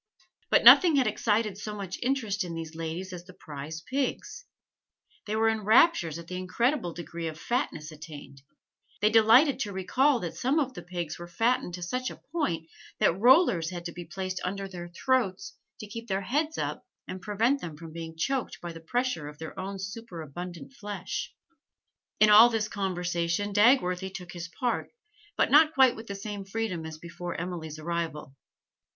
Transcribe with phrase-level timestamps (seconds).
[0.49, 4.45] But nothing had excited so much interest in these young ladies as the prize pigs;
[5.27, 8.41] they were in raptures at the incredible degree of fatness attained;
[8.99, 12.67] they delighted to recall that some of the pigs were fattened to such a point
[12.97, 17.21] that rollers had to be placed under their throats to keep their heads up and
[17.21, 21.31] prevent them from being choked by the pressure of their own superabundant flesh.
[22.19, 24.91] In all this conversation Dagworthy took his part,
[25.37, 28.35] but not quite with the same freedom as before Emily's arrival.